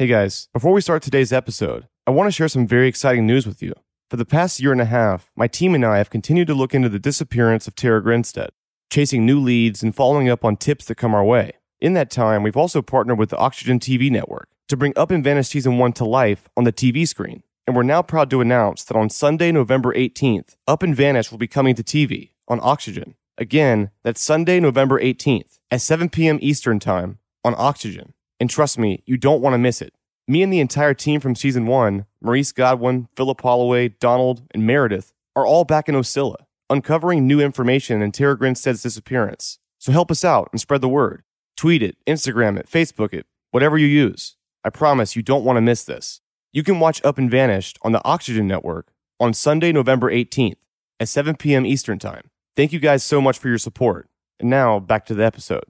[0.00, 3.46] Hey guys, before we start today's episode, I want to share some very exciting news
[3.46, 3.74] with you.
[4.08, 6.74] For the past year and a half, my team and I have continued to look
[6.74, 8.48] into the disappearance of Tara Grinstead,
[8.88, 11.52] chasing new leads and following up on tips that come our way.
[11.82, 15.22] In that time, we've also partnered with the Oxygen TV network to bring Up and
[15.22, 17.42] Vanish Season 1 to life on the TV screen.
[17.66, 21.36] And we're now proud to announce that on Sunday, November 18th, Up and Vanish will
[21.36, 23.16] be coming to TV on Oxygen.
[23.36, 26.38] Again, that's Sunday, November 18th at 7 p.m.
[26.40, 28.14] Eastern Time on Oxygen.
[28.40, 29.92] And trust me, you don't want to miss it.
[30.26, 35.12] Me and the entire team from season one, Maurice Godwin, Philip Holloway, Donald, and Meredith,
[35.36, 36.36] are all back in Ocilla,
[36.70, 39.58] uncovering new information in Tara Grinstead's disappearance.
[39.78, 41.22] So help us out and spread the word.
[41.56, 44.36] Tweet it, Instagram it, Facebook it, whatever you use.
[44.64, 46.20] I promise you don't want to miss this.
[46.52, 50.56] You can watch Up and Vanished on the Oxygen Network on Sunday, November 18th
[50.98, 51.66] at 7 p.m.
[51.66, 52.30] Eastern Time.
[52.56, 54.08] Thank you guys so much for your support.
[54.38, 55.64] And now back to the episode.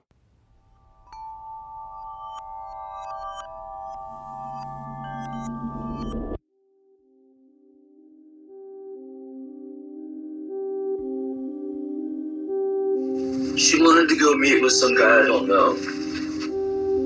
[14.40, 15.76] Meet with some guy I don't know.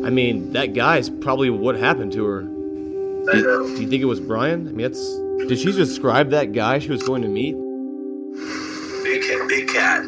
[0.07, 2.41] I mean, that guy's probably what happened to her.
[2.41, 3.67] I know.
[3.67, 4.69] Do you think it was Brian?
[4.69, 5.19] I mean, that's.
[5.49, 7.55] Did she describe that guy she was going to meet?
[9.03, 10.03] Big cat, big cat.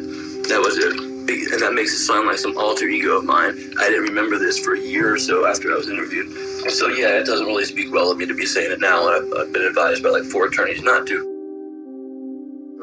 [0.49, 1.25] That was it.
[1.25, 3.57] Big, and that makes it sound like some alter ego of mine.
[3.79, 6.31] I didn't remember this for a year or so after I was interviewed.
[6.71, 9.07] So yeah, it doesn't really speak well of me to be saying it now.
[9.09, 11.37] I've, I've been advised by like four attorneys not to.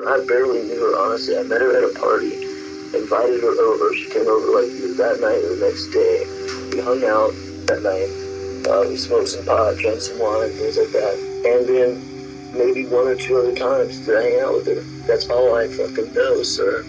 [0.06, 1.38] I barely knew her, honestly.
[1.38, 2.30] I met her at a party,
[2.96, 3.94] invited her over.
[3.94, 6.24] She came over like either that night or the next day.
[6.72, 7.32] We hung out
[7.66, 8.10] that night.
[8.66, 11.14] Uh, we smoked some pot, drank some wine, things like that.
[11.44, 14.80] And then maybe one or two other times did I hang out with her.
[15.06, 16.84] That's all I fucking know, sir.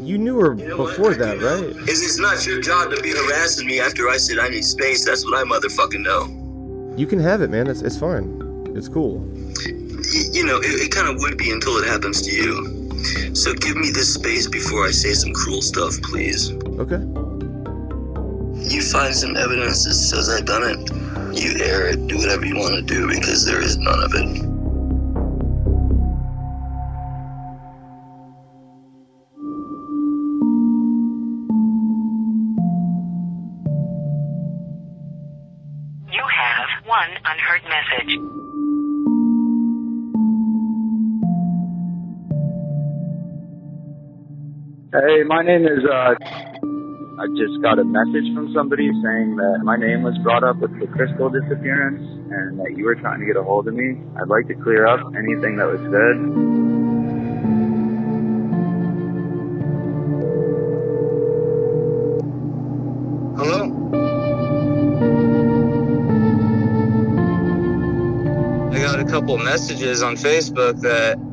[0.00, 0.96] You knew her You know what?
[0.96, 1.64] before that, right?
[1.88, 5.04] Is it's not your job to be harassing me after I said I need space?
[5.04, 6.94] That's what I motherfucking know.
[6.96, 7.66] You can have it, man.
[7.66, 8.72] It's, it's fine.
[8.74, 9.18] It's cool.
[9.66, 12.69] Y- you know, it, it kind of would be until it happens to you.
[13.34, 16.52] So give me this space before I say some cruel stuff, please.
[16.52, 17.00] Okay.
[18.68, 20.90] You find some evidence that says I've done it.
[21.34, 24.49] You air it, do whatever you want to do because there is none of it.
[44.92, 49.76] Hey, my name is, uh, I just got a message from somebody saying that my
[49.76, 53.36] name was brought up with the Kristal disappearance and that you were trying to get
[53.36, 53.94] a hold of me.
[54.20, 56.16] I'd like to clear up anything that was said.
[63.38, 63.70] Hello?
[68.72, 71.29] I got a couple messages on Facebook that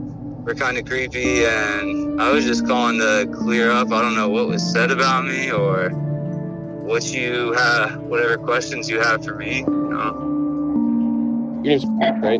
[0.47, 3.91] were kind of creepy, and I was just calling to clear up.
[3.91, 8.97] I don't know what was said about me or what you have, whatever questions you
[9.01, 9.59] have for me.
[9.59, 11.61] You know?
[11.63, 12.39] Your name's Pat, right?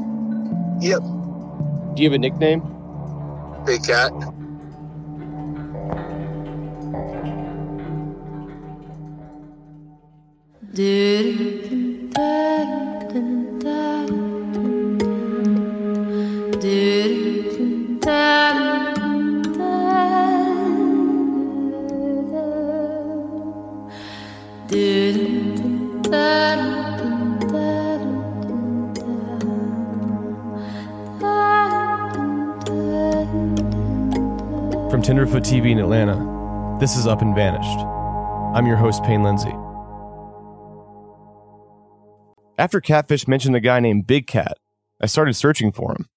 [0.80, 1.02] Yep.
[1.02, 2.62] Do you have a nickname?
[3.66, 4.14] Big cat.
[13.12, 13.97] From
[35.08, 36.18] Tenderfoot TV in Atlanta,
[36.82, 37.80] this is Up and Vanished.
[38.54, 39.54] I'm your host, Payne Lindsey.
[42.58, 44.58] After Catfish mentioned a guy named Big Cat,
[45.00, 46.10] I started searching for him.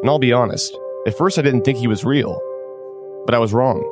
[0.00, 0.74] And I'll be honest,
[1.06, 2.40] at first I didn't think he was real,
[3.26, 3.84] but I was wrong.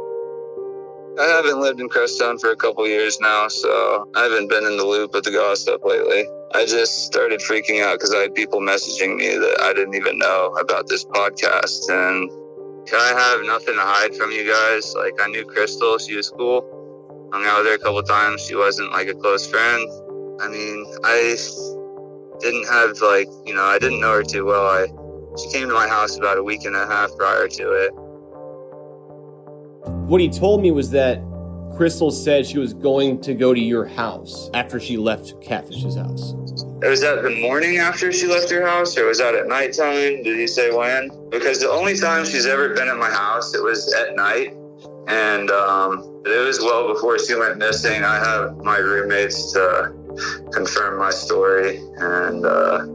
[1.21, 4.77] I haven't lived in Crestone for a couple years now, so I haven't been in
[4.77, 6.25] the loop with the gossip lately.
[6.55, 10.17] I just started freaking out because I had people messaging me that I didn't even
[10.17, 11.91] know about this podcast.
[11.91, 12.31] And
[12.97, 14.95] I have nothing to hide from you guys.
[14.95, 17.29] Like, I knew Kristal, she was cool.
[17.33, 18.47] Hung out with her a couple times.
[18.47, 19.89] She wasn't like a close friend.
[20.41, 21.37] I mean, I
[22.41, 24.67] didn't have, like, you know, I didn't know her too well.
[24.67, 24.87] I
[25.39, 27.91] She came to my house about a week and a half prior to it.
[30.09, 31.21] What he told me was that
[31.77, 36.35] Kristal said she was going to go to your house after she left Catfish's house.
[36.83, 40.23] Was that the morning after she left your house, or was that at nighttime?
[40.23, 41.11] Did he say when?
[41.31, 44.55] Because the only time she's ever been at my house, it was at night,
[45.09, 48.05] and um, it was well before she went missing.
[48.05, 49.93] I have my roommates to
[50.53, 52.87] confirm my story, and uh,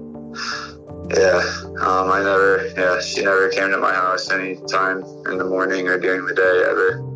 [1.16, 1.44] yeah,
[1.82, 5.88] um, I never, yeah, she never came to my house any time in the morning
[5.88, 7.13] or during the day ever.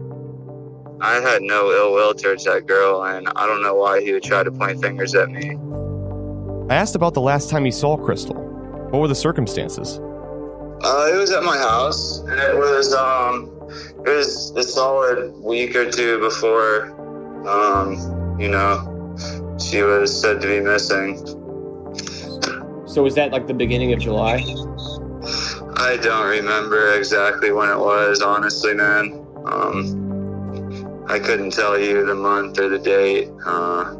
[0.99, 4.23] I had no ill will towards that girl, and I don't know why he would
[4.23, 5.55] try to point fingers at me.
[6.69, 8.35] I asked about the last time he saw Kristal.
[8.91, 9.99] What were the circumstances?
[10.83, 13.51] Uh, it was at my house, and it was um,
[14.05, 16.91] it was a solid week or two before,
[17.47, 19.15] um, you know,
[19.59, 21.17] she was said to be missing.
[22.87, 24.43] So was that like the beginning of July?
[25.77, 29.25] I don't remember exactly when it was, honestly, man.
[29.45, 30.06] Um,
[31.09, 33.29] I couldn't tell you the month or the date.
[33.45, 33.95] Uh,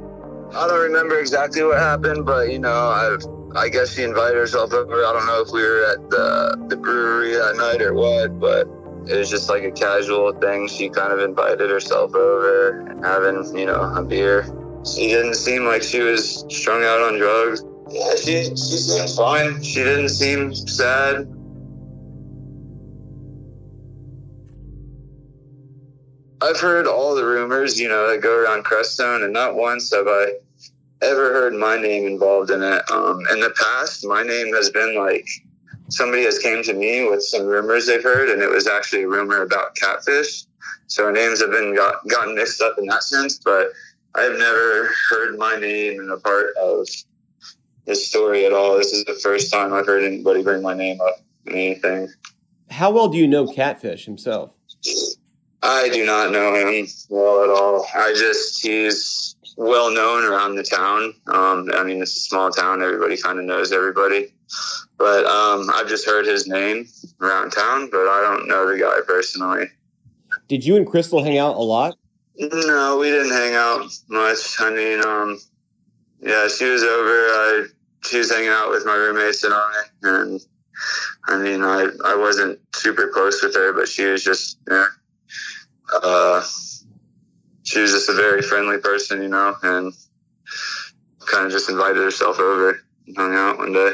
[0.53, 3.23] I don't remember exactly what happened, but you know, I've,
[3.55, 5.05] I guess she invited herself over.
[5.05, 8.67] I don't know if we were at the, the brewery that night or what, but
[9.09, 10.67] it was just like a casual thing.
[10.67, 14.43] She kind of invited herself over having, you know, a beer.
[14.85, 17.63] She didn't seem like she was strung out on drugs.
[17.89, 19.63] Yeah, she, she seemed fine.
[19.63, 21.27] She didn't seem sad.
[26.41, 30.07] I've heard all the rumors, you know, that go around Crestone, and not once have
[30.07, 30.33] I
[31.01, 32.91] ever heard my name involved in it.
[32.91, 35.27] Um, in the past, my name has been like
[35.89, 39.07] somebody has came to me with some rumors they've heard, and it was actually a
[39.07, 40.45] rumor about catfish.
[40.87, 43.71] So our names have been got, gotten mixed up in that sense, but
[44.15, 46.87] I've never heard my name in a part of
[47.85, 48.77] this story at all.
[48.77, 52.09] This is the first time I've heard anybody bring my name up in anything.
[52.69, 54.51] How well do you know Catfish himself?
[55.61, 57.85] I do not know him well at all.
[57.95, 61.15] I just he's well known around the town.
[61.27, 64.33] Um, I mean, it's a small town; everybody kind of knows everybody.
[64.97, 66.87] But um, I've just heard his name
[67.21, 69.65] around town, but I don't know the guy personally.
[70.47, 71.95] Did you and Kristal hang out a lot?
[72.37, 74.59] No, we didn't hang out much.
[74.59, 75.39] I mean, um,
[76.21, 77.09] yeah, she was over.
[77.09, 77.65] I
[78.03, 80.41] she was hanging out with my roommates and I, and
[81.25, 84.85] I mean, I I wasn't super close with her, but she was just yeah
[85.93, 86.43] uh,
[87.63, 89.93] she was just a very friendly person, you know, and
[91.25, 93.91] kind of just invited herself over and hung out one day.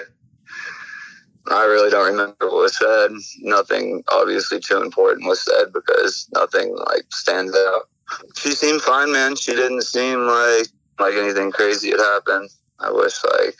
[1.51, 3.11] I really don't remember what was said.
[3.41, 7.89] Nothing obviously too important was said because nothing like stands out.
[8.37, 9.35] She seemed fine, man.
[9.35, 10.67] She didn't seem like
[10.99, 12.49] like anything crazy had happened.
[12.79, 13.55] I wish like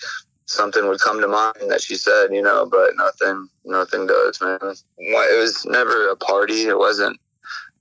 [0.45, 4.59] something would come to mind that she said, you know, but nothing, nothing does, man.
[4.97, 6.67] It was never a party.
[6.67, 7.19] It wasn't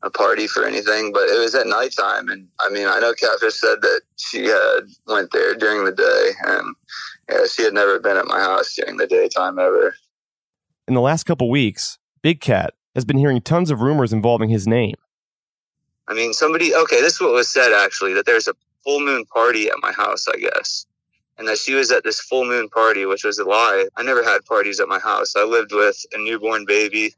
[0.02, 2.28] a party for anything, but it was at nighttime.
[2.28, 6.30] And I mean, I know Catfish said that she had went there during the day,
[6.44, 6.74] and
[7.30, 9.94] yeah, she had never been at my house during the daytime ever.
[10.88, 14.66] In the last couple weeks, Big Cat has been hearing tons of rumors involving his
[14.66, 14.96] name.
[16.08, 16.74] I mean, somebody.
[16.74, 18.54] Okay, this is what was said actually that there's a
[18.84, 20.86] full moon party at my house, I guess.
[21.38, 23.86] And that she was at this full moon party, which was a lie.
[23.96, 25.34] I never had parties at my house.
[25.34, 27.14] I lived with a newborn baby.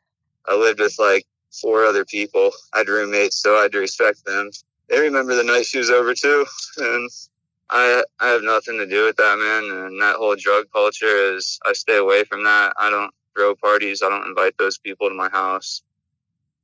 [0.47, 1.27] I lived with like
[1.61, 2.51] four other people.
[2.73, 4.51] I had roommates, so I had to respect them.
[4.89, 6.47] They remember the night she was over too,
[6.79, 7.11] and
[7.71, 9.87] I I have nothing to do with that, man.
[9.87, 12.75] And that whole drug culture is I stay away from that.
[12.79, 14.03] I don't throw parties.
[14.03, 15.83] I don't invite those people to my house.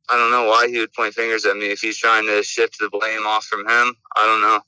[0.09, 2.79] I don't know why he would point fingers at me if he's trying to shift
[2.79, 3.95] the blame off from him.
[4.17, 4.61] I don't know.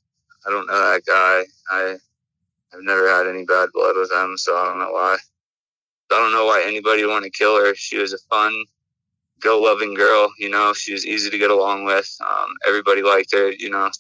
[0.47, 1.45] I don't know that guy.
[1.71, 1.97] I
[2.75, 5.19] I've never had any bad blood with him, so I don't know why.
[6.11, 7.75] I don't know why anybody would want to kill her.
[7.75, 8.65] She was a fun,
[9.43, 10.33] go loving girl.
[10.39, 12.11] You know, she was easy to get along with.
[12.21, 13.51] Um, everybody liked her.
[13.51, 13.91] You know,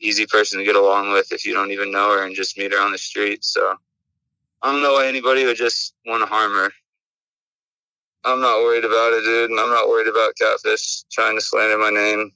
[0.00, 2.72] easy person to get along with if you don't even know her and just meet
[2.72, 3.44] her on the street.
[3.44, 3.74] So
[4.62, 6.70] I don't know why anybody would just want to harm her.
[8.24, 11.78] I'm not worried about it, dude, and I'm not worried about catfish trying to slander
[11.78, 12.32] my name.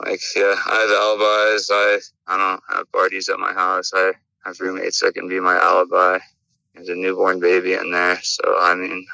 [0.00, 1.70] Like, yeah, I have alibis.
[1.70, 3.92] I I don't have parties at my house.
[3.94, 4.12] I
[4.44, 6.18] have roommates that can be my alibi.
[6.74, 9.06] There's a newborn baby in there, so I mean,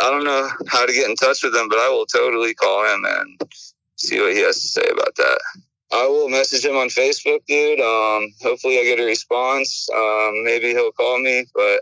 [0.00, 2.84] I don't know how to get in touch with him, but I will totally call
[2.84, 3.40] him and
[3.96, 5.40] see what he has to say about that.
[5.92, 7.80] I will message him on Facebook, dude.
[7.80, 9.88] Um, hopefully, I get a response.
[9.94, 11.80] Um, maybe he'll call me, but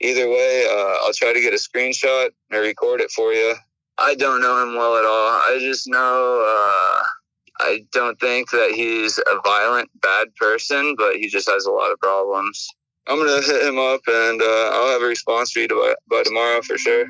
[0.00, 3.54] either way, uh, I'll try to get a screenshot and record it for you.
[3.98, 5.28] I don't know him well at all.
[5.28, 7.04] I just know uh,
[7.60, 11.92] I don't think that he's a violent, bad person, but he just has a lot
[11.92, 12.66] of problems.
[13.06, 16.22] I'm gonna hit him up, and uh, I'll have a response for you by, by
[16.22, 17.04] tomorrow for sure.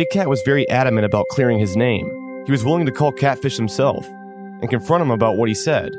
[0.00, 2.08] Big Cat was very adamant about clearing his name.
[2.46, 5.90] He was willing to call Catfish himself and confront him about what he said.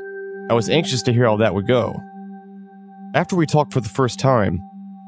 [0.50, 1.94] I was anxious to hear how that would go.
[3.14, 4.60] After we talked for the first time,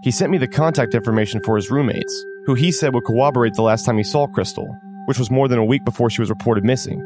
[0.05, 3.63] he sent me the contact information for his roommates, who he said would corroborate the
[3.63, 4.73] last time he saw Kristal,
[5.07, 7.01] which was more than a week before she was reported missing.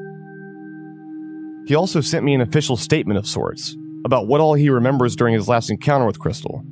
[1.66, 5.33] He also sent me an official statement of sorts about what all he remembers during
[5.33, 6.62] his last encounter with Kristal.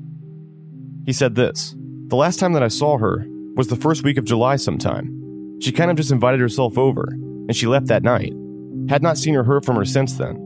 [1.06, 1.74] He said this
[2.08, 5.58] The last time that I saw her was the first week of July sometime.
[5.60, 8.32] She kind of just invited herself over, and she left that night.
[8.90, 10.36] Had not seen or heard from her since then.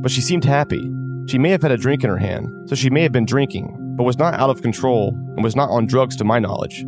[0.00, 0.80] But she seemed happy.
[1.26, 3.76] She may have had a drink in her hand, so she may have been drinking,
[3.96, 6.84] but was not out of control and was not on drugs to my knowledge.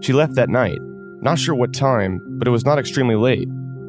[0.00, 0.78] She left that night.
[1.22, 3.48] Not sure what time, but it was not extremely late.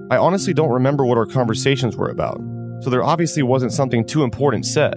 [0.09, 2.41] I honestly don't remember what our conversations were about,
[2.81, 4.95] so there obviously wasn't something too important said,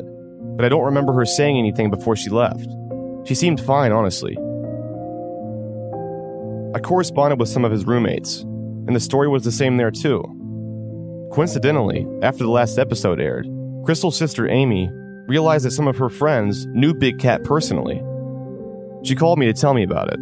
[0.56, 2.66] but I don't remember her saying anything before she left.
[3.24, 4.36] She seemed fine, honestly.
[6.74, 10.22] I corresponded with some of his roommates, and the story was the same there too.
[11.32, 13.46] Coincidentally, after the last episode aired,
[13.84, 14.90] Kristal's sister Amy
[15.28, 18.02] realized that some of her friends knew Big Cat personally.
[19.04, 20.18] She called me to tell me about it.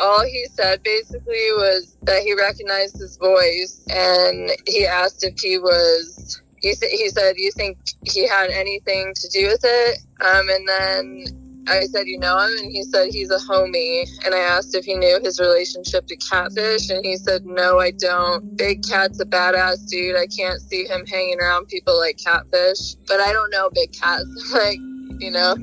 [0.00, 5.58] all he said basically was that he recognized his voice and he asked if he
[5.58, 10.68] was he, he said you think he had anything to do with it um, and
[10.68, 11.39] then
[11.70, 12.50] i said you know him?
[12.58, 14.08] And he said he's a homie.
[14.24, 17.90] And i asked if he knew his relationship to catfish and he said no i
[17.92, 18.56] don't.
[18.56, 20.16] Big cat's a badass dude.
[20.16, 22.94] I can't see him hanging around people like catfish.
[23.06, 24.22] But i don't know big cat
[24.52, 24.78] like
[25.20, 25.54] you know.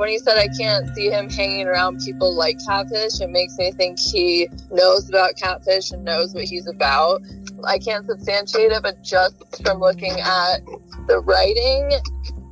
[0.00, 3.70] When he said I can't see him hanging around people like Catfish, it makes me
[3.72, 7.20] think he knows about Catfish and knows what he's about.
[7.64, 10.64] I can't substantiate it, but just from looking at
[11.06, 11.90] the writing,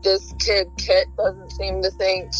[0.02, 2.32] this kid Kit doesn't seem to think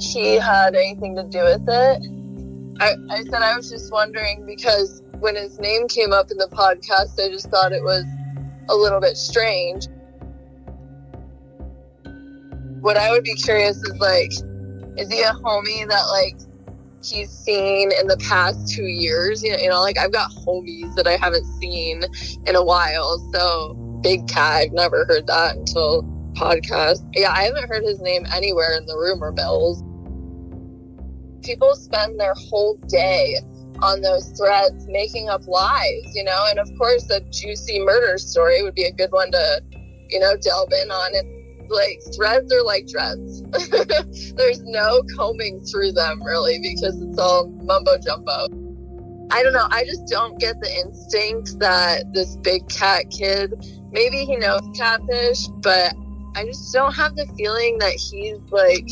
[0.00, 2.78] she had anything to do with it.
[2.80, 6.48] I, I said I was just wondering because when his name came up in the
[6.48, 8.04] podcast, I just thought it was
[8.68, 9.88] a little bit strange
[12.86, 14.30] what I would be curious is like,
[14.96, 16.38] is he a homie that like
[17.02, 19.42] he's seen in the past two years?
[19.42, 22.04] You know, you know, like I've got homies that I haven't seen
[22.46, 23.18] in a while.
[23.32, 26.02] So Big Cat, I've never heard that until
[26.36, 27.08] podcast.
[27.14, 29.82] Yeah, I haven't heard his name anywhere in the rumor mills.
[31.42, 33.38] People spend their whole day
[33.82, 38.62] on those threads making up lies, you know, and of course a juicy murder story
[38.62, 39.62] would be a good one to,
[40.08, 41.36] you know, delve in on and
[41.70, 43.42] like threads are like dreads.
[44.36, 48.46] There's no combing through them really because it's all mumbo jumbo.
[49.30, 49.66] I don't know.
[49.70, 53.52] I just don't get the instinct that this big cat kid,
[53.90, 55.94] maybe he knows catfish, but
[56.36, 58.86] I just don't have the feeling that he's like,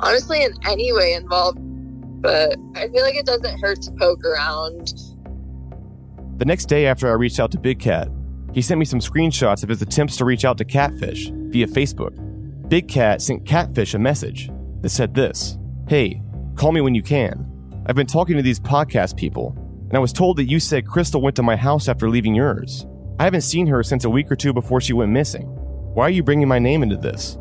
[0.00, 1.58] honestly, in any way involved.
[2.22, 4.94] But I feel like it doesn't hurt to poke around.
[6.38, 8.08] The next day after I reached out to Big Cat,
[8.54, 12.16] he sent me some screenshots of his attempts to reach out to Catfish via Facebook.
[12.70, 14.50] Big Cat sent Catfish a message
[14.80, 16.22] that said this Hey,
[16.56, 17.44] call me when you can.
[17.86, 19.54] I've been talking to these podcast people,
[19.88, 22.86] and I was told that you said Kristal went to my house after leaving yours.
[23.18, 25.57] I haven't seen her since a week or two before she went missing.
[25.94, 27.38] Why are you bringing my name into this?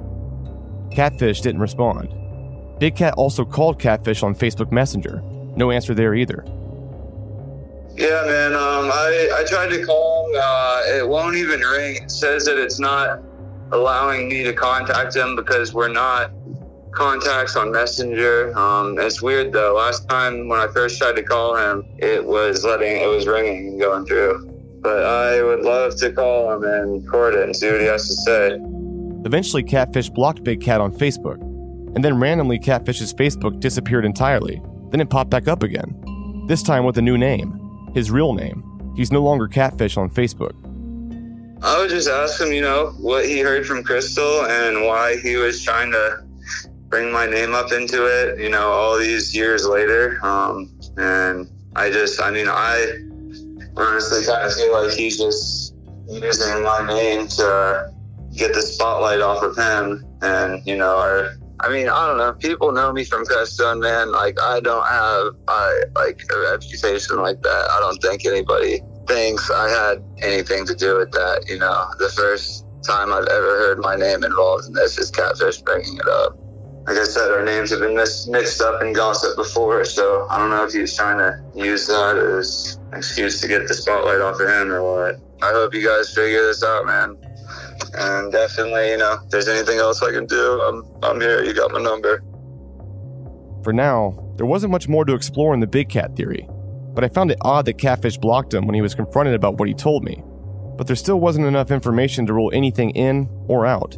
[0.92, 2.14] Catfish didn't respond.
[2.80, 5.22] Big Cat also called Catfish on Facebook Messenger.
[5.56, 6.44] No answer there either.
[7.96, 8.54] Yeah, man.
[8.54, 10.40] Um, I I tried to call him.
[10.40, 12.04] Uh, it won't even ring.
[12.04, 13.22] It says that it's not
[13.72, 16.32] allowing me to contact him because we're not
[16.92, 18.58] contacts on Messenger.
[18.58, 19.76] Um, it's weird though.
[19.76, 23.70] Last time when I first tried to call him, it was letting it was ringing
[23.70, 24.57] and going through.
[24.82, 28.08] But I would love to call him and record it and see what he has
[28.08, 28.60] to say.
[29.26, 31.42] Eventually, Catfish blocked Big Cat on Facebook,
[31.96, 34.62] and then randomly, Catfish's Facebook disappeared entirely.
[34.92, 38.64] Then it popped back up again, this time with a new name, his real name,
[38.98, 40.54] He's no longer catfish on Facebook.
[41.62, 45.36] I would just ask him, you know, what he heard from Kristal and why he
[45.36, 46.24] was trying to
[46.90, 50.20] bring my name up into it, you know, all these years later.
[50.26, 53.07] Um, and I just, I mean, I
[53.78, 55.76] honestly kind of feel like he's just
[56.10, 57.92] using my name to
[58.36, 60.04] get the spotlight off of him.
[60.22, 62.34] And, you know, or, I mean, I don't know.
[62.34, 64.12] People know me from Crestone, man.
[64.12, 67.68] Like, I don't have, I, like, a reputation like that.
[67.72, 71.46] I don't think anybody thinks I had anything to do with that.
[71.48, 75.62] You know, the first time I've ever heard my name involved in this is Catfish
[75.62, 76.38] bringing it up.
[76.88, 80.38] Like I said, our names have been mis- mixed up in gossip before, so I
[80.38, 84.22] don't know if he's trying to use that as an excuse to get the spotlight
[84.22, 85.16] off of him or what.
[85.42, 87.18] I hope you guys figure this out, man.
[87.94, 91.44] And definitely, you know, if there's anything else I can do, I'm, I'm here.
[91.44, 92.24] You got my number.
[93.64, 96.48] For now, there wasn't much more to explore in the Big Cat theory,
[96.94, 99.68] but I found it odd that Catfish blocked him when he was confronted about what
[99.68, 100.24] he told me.
[100.78, 103.98] But there still wasn't enough information to rule anything in or out.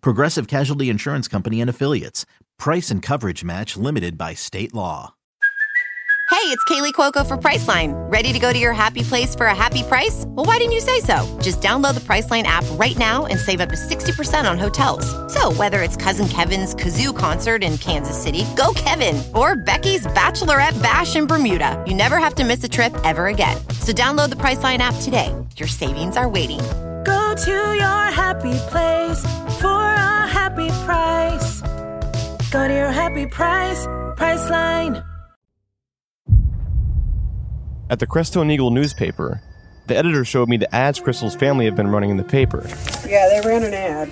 [0.00, 2.26] Progressive Casualty Insurance Company and Affiliates.
[2.58, 5.14] Price and coverage match limited by state law.
[6.30, 7.92] Hey, it's Kaley Cuoco for Priceline.
[8.10, 10.24] Ready to go to your happy place for a happy price?
[10.28, 11.38] Well, why didn't you say so?
[11.42, 15.04] Just download the Priceline app right now and save up to 60% on hotels.
[15.34, 20.80] So, whether it's Cousin Kevin's Kazoo concert in Kansas City, go Kevin, or Becky's Bachelorette
[20.80, 23.56] Bash in Bermuda, you never have to miss a trip ever again.
[23.80, 25.34] So, download the Priceline app today.
[25.56, 26.60] Your savings are waiting.
[27.04, 29.22] Go to your happy place
[29.60, 31.60] for a happy price.
[32.50, 33.86] Go to your happy price,
[34.16, 35.04] Priceline.
[37.88, 39.40] At the Crestone Eagle newspaper,
[39.86, 42.64] the editor showed me the ads Kristal's family have been running in the paper.
[43.08, 44.08] Yeah, they ran an ad.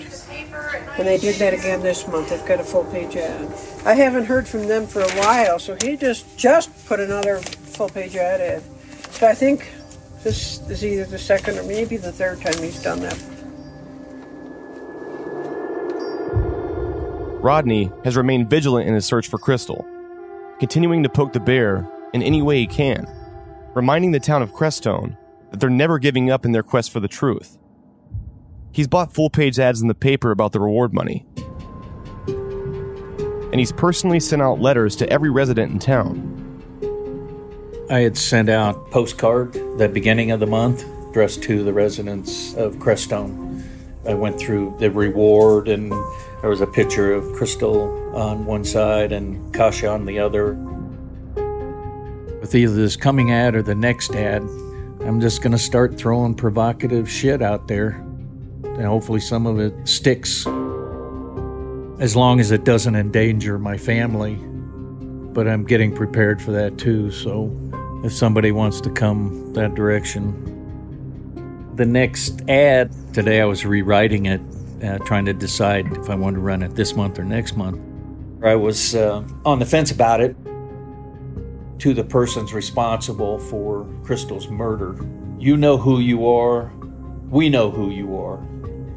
[0.98, 2.30] And they did that again this month.
[2.30, 3.52] They've got a full page ad.
[3.84, 7.88] I haven't heard from them for a while, so he just just put another full
[7.88, 8.62] page ad in.
[9.12, 9.68] So I think
[10.22, 13.18] this is either the second or maybe the third time he's done that.
[17.40, 19.86] Rodney has remained vigilant in his search for Kristal,
[20.58, 23.06] continuing to poke the bear in any way he can,
[23.74, 25.16] reminding the town of Crestone
[25.50, 27.56] that they're never giving up in their quest for the truth.
[28.72, 31.24] He's bought full page ads in the paper about the reward money,
[33.50, 36.37] and he's personally sent out letters to every resident in town.
[37.90, 42.74] I had sent out postcard the beginning of the month addressed to the residents of
[42.74, 43.64] Crestone.
[44.06, 45.90] I went through the reward and
[46.42, 50.52] there was a picture of Kristal on one side and Kasha on the other.
[52.42, 54.42] With either this coming ad or the next ad,
[55.00, 58.04] I'm just going to start throwing provocative shit out there.
[58.64, 60.46] And hopefully some of it sticks.
[62.00, 64.34] As long as it doesn't endanger my family.
[65.32, 67.50] But I'm getting prepared for that too, so
[68.04, 70.56] if somebody wants to come that direction.
[71.76, 74.40] The next ad, today I was rewriting it,
[74.82, 77.80] uh, trying to decide if I wanted to run it this month or next month.
[78.42, 80.36] I was uh, on the fence about it
[81.80, 84.96] to the persons responsible for Kristal's murder.
[85.38, 86.72] You know who you are,
[87.30, 88.38] we know who you are.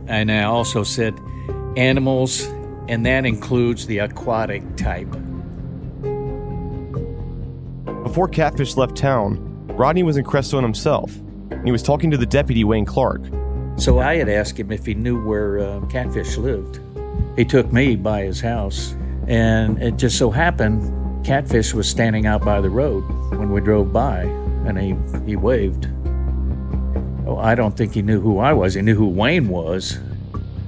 [0.08, 1.20] And I also said
[1.78, 2.44] animals,
[2.88, 5.14] and that includes the aquatic type.
[8.12, 11.16] Before Catfish left town, Rodney was in Crestone himself,
[11.50, 13.22] and he was talking to the deputy Wayne Clark.
[13.78, 16.82] So I had asked him if he knew where uh, Catfish lived.
[17.38, 18.98] He took me by his house,
[19.28, 23.00] and it just so happened Catfish was standing out by the road
[23.38, 24.24] when we drove by,
[24.66, 24.94] and he,
[25.26, 25.88] he waved.
[27.26, 28.74] Oh, I don't think he knew who I was.
[28.74, 29.98] He knew who Wayne was.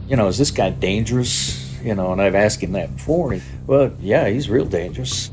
[0.07, 1.77] You know, is this guy dangerous?
[1.83, 3.37] You know, and I've asked him that before.
[3.67, 5.29] Well, yeah, he's real dangerous.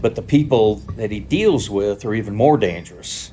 [0.00, 3.32] But the people that he deals with are even more dangerous.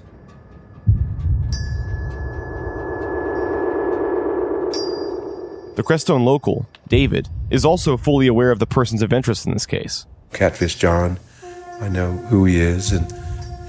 [5.76, 9.66] The Crestone local, David, is also fully aware of the persons of interest in this
[9.66, 10.06] case.
[10.32, 11.20] Catfish John,
[11.82, 13.12] I know who he is, and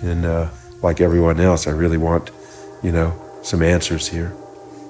[0.03, 0.49] and uh,
[0.83, 2.31] like everyone else, I really want,
[2.83, 4.33] you know, some answers here.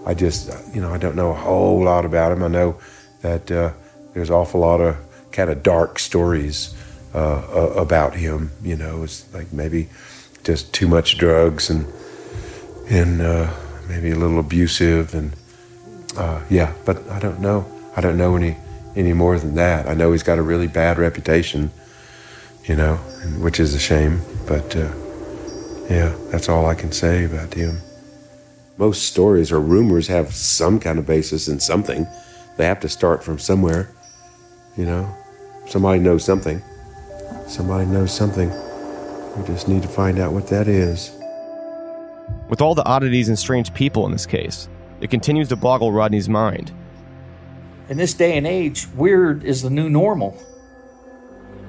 [0.04, 2.42] I just, you know, I don't know a whole lot about him.
[2.42, 2.78] I know
[3.22, 3.72] that uh,
[4.12, 4.96] there's an awful lot of
[5.32, 6.75] kind of dark stories
[7.14, 8.50] uh, about him.
[8.62, 9.88] You know, it's like maybe
[10.44, 11.86] just too much drugs and
[12.88, 13.52] and uh,
[13.88, 15.32] maybe a little abusive and
[16.16, 16.72] uh, yeah.
[16.84, 17.66] But I don't know.
[17.96, 18.56] I don't know any
[18.94, 19.88] any more than that.
[19.88, 21.70] I know he's got a really bad reputation.
[22.64, 22.96] You know,
[23.40, 24.20] which is a shame.
[24.46, 24.92] But uh,
[25.88, 27.78] yeah, that's all I can say about him.
[28.76, 32.06] Most stories or rumors have some kind of basis in something.
[32.56, 33.90] They have to start from somewhere.
[34.76, 35.14] You know,
[35.68, 36.62] somebody knows something.
[37.46, 38.50] Somebody knows something.
[39.36, 41.12] We just need to find out what that is.
[42.48, 44.68] With all the oddities and strange people in this case,
[45.00, 46.72] it continues to boggle Rodney's mind.
[47.88, 50.36] In this day and age, weird is the new normal.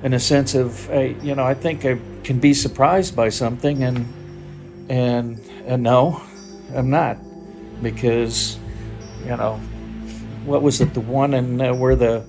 [0.03, 3.83] In a sense of, uh, you know, I think I can be surprised by something,
[3.83, 4.05] and
[4.89, 6.21] and and no,
[6.75, 7.17] I'm not,
[7.81, 8.57] because,
[9.23, 9.55] you know,
[10.45, 10.93] what was it?
[10.93, 12.25] The one and uh, where the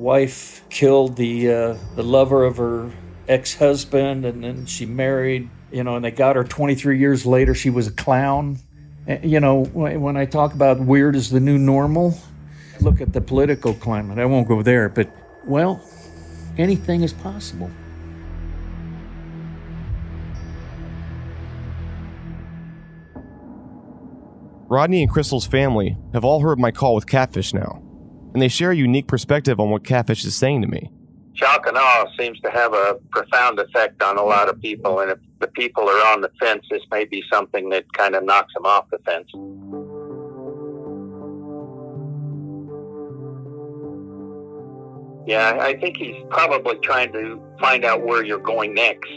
[0.00, 2.90] wife killed the uh, the lover of her
[3.28, 5.50] ex-husband, and then she married.
[5.70, 7.54] You know, and they got her 23 years later.
[7.54, 8.58] She was a clown.
[9.08, 12.18] Uh, You know, when I talk about weird is the new normal,
[12.80, 14.18] look at the political climate.
[14.18, 15.08] I won't go there, but
[15.46, 15.80] well,
[16.58, 17.70] anything is possible.
[24.68, 27.82] Rodney and Kristal's family have all heard my call with Catfish now,
[28.32, 30.90] and they share a unique perspective on what Catfish is saying to me.
[31.34, 35.00] shock and awe seems to have a profound effect on a lot of people.
[35.00, 38.24] And if the people are on the fence, this may be something that kind of
[38.24, 39.30] knocks them off the fence.
[45.26, 49.10] Yeah, I think he's probably trying to find out where you're going next,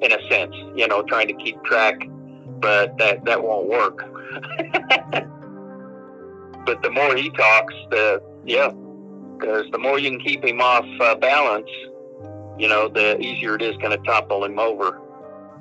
[0.00, 0.54] in a sense.
[0.74, 1.96] You know, trying to keep track,
[2.60, 3.98] but that that won't work.
[6.66, 8.70] but the more he talks, the yeah,
[9.38, 11.68] because the more you can keep him off uh, balance,
[12.58, 15.00] you know, the easier it is going to topple him over.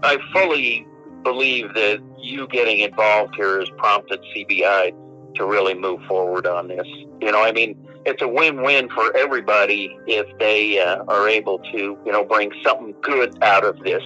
[0.04, 0.88] I fully
[1.24, 4.94] believe that you getting involved here has prompted CBI
[5.36, 6.88] to really move forward on this.
[7.22, 11.98] You know, I mean, it's a win-win for everybody if they uh, are able to,
[12.06, 14.04] you know, bring something good out of this.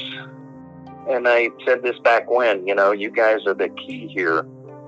[1.10, 4.44] And I said this back when, you know, you guys are the key here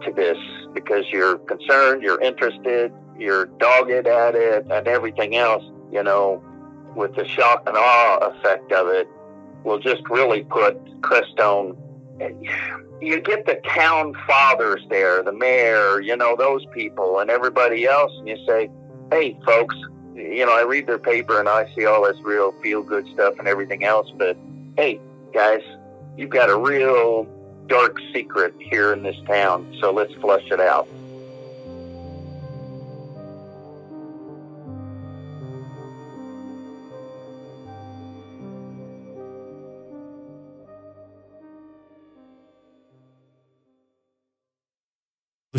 [0.05, 0.37] to this
[0.73, 6.43] because you're concerned, you're interested, you're dogged at it, and everything else, you know,
[6.95, 9.07] with the shock and awe effect of it,
[9.63, 11.77] will just really put Crestone.
[12.99, 18.11] You get the town fathers there, the mayor, you know, those people, and everybody else,
[18.17, 18.69] and you say,
[19.11, 19.75] hey, folks,
[20.15, 23.35] you know, I read their paper and I see all this real feel good stuff
[23.39, 24.37] and everything else, but
[24.77, 24.99] hey,
[25.33, 25.61] guys,
[26.17, 27.27] you've got a real
[27.67, 30.87] dark secret here in this town, so let's flush it out.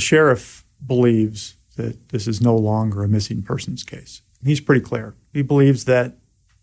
[0.02, 4.22] Sheriff believes that this is no longer a missing persons case.
[4.44, 5.14] He's pretty clear.
[5.32, 6.18] He believes that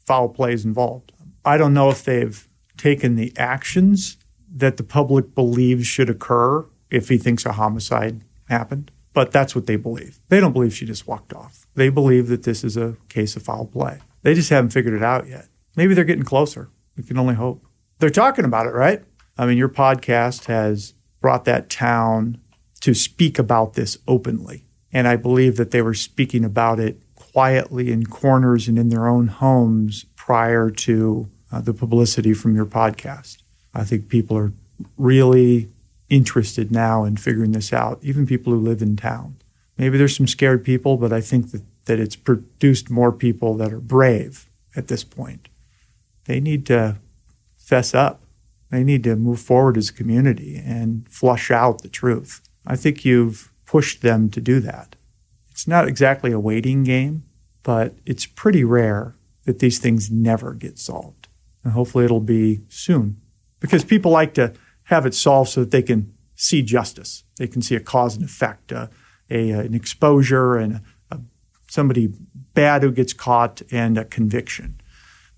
[0.06, 1.12] foul play is involved.
[1.44, 2.48] I don't know if they've
[2.78, 4.18] taken the actions
[4.52, 9.68] that the public believes should occur if he thinks a homicide happened, but that's what
[9.68, 10.20] they believe.
[10.30, 11.68] They don't believe she just walked off.
[11.76, 14.00] They believe that this is a case of foul play.
[14.24, 15.48] They just haven't figured it out yet.
[15.76, 16.70] Maybe they're getting closer.
[16.98, 17.66] We can only hope.
[18.00, 19.04] They're talking about it, right?
[19.38, 22.42] I mean, your podcast has brought that town
[22.82, 24.64] to speak about this openly.
[24.92, 29.08] And I believe that they were speaking about it quietly in corners and in their
[29.08, 33.38] own homes prior to uh, the publicity from your podcast.
[33.74, 34.52] I think people are
[34.98, 35.70] really
[36.10, 39.36] interested now in figuring this out, even people who live in town.
[39.78, 43.72] Maybe there's some scared people, but I think that, that it's produced more people that
[43.72, 45.48] are brave at this point.
[46.26, 46.98] They need to
[47.58, 48.22] fess up.
[48.72, 52.42] They need to move forward as a community and flush out the truth.
[52.66, 54.96] I think you've pushed them to do that.
[55.52, 57.24] It's not exactly a waiting game,
[57.64, 61.28] but it's pretty rare that these things never get solved.
[61.64, 63.20] And hopefully it'll be soon
[63.60, 67.24] because people like to have it solved so that they can see justice.
[67.38, 68.88] They can see a cause and effect, uh,
[69.30, 71.20] a, an exposure, and a,
[71.68, 72.14] somebody
[72.54, 74.80] bad who gets caught, and a conviction.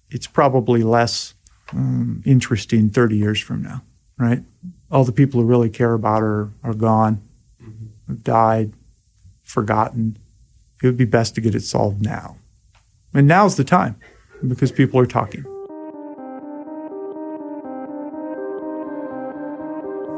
[0.09, 1.33] It's probably less
[1.73, 3.81] um, interesting 30 years from now,
[4.17, 4.43] right?
[4.91, 7.21] All the people who really care about her are gone,
[7.61, 7.85] mm-hmm.
[8.07, 8.73] have died,
[9.43, 10.17] forgotten.
[10.83, 12.35] It would be best to get it solved now.
[13.13, 13.95] And now's the time
[14.47, 15.45] because people are talking.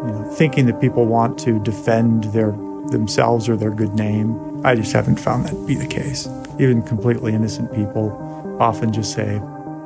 [0.04, 2.52] you know, thinking that people want to defend their
[2.92, 4.62] themselves or their good name.
[4.66, 6.28] I just haven't found that to be the case.
[6.60, 8.12] Even completely innocent people
[8.60, 9.42] often just say,